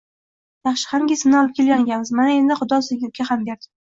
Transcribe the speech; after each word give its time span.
Yaxshi 0.67 0.87
hamki, 0.93 1.17
seni 1.19 1.37
olib 1.41 1.53
kelgan 1.59 1.85
ekamiz, 1.85 2.11
mana 2.21 2.37
endi 2.39 2.57
Xudo 2.61 2.81
senga 2.87 3.13
uka 3.13 3.29
ham 3.31 3.47
berdi 3.51 3.71